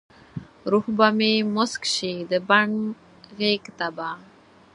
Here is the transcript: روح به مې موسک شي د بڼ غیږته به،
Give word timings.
روح 0.71 0.85
به 0.97 1.07
مې 1.17 1.31
موسک 1.53 1.81
شي 1.93 2.13
د 2.31 2.33
بڼ 2.49 2.67
غیږته 3.37 3.87
به، 3.95 4.09